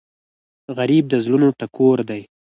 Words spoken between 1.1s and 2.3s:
زړونو ټکور دی